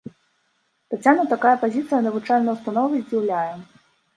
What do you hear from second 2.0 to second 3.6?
навучальнай установы здзіўляе.